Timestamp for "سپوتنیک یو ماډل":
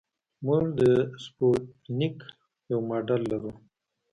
1.23-3.21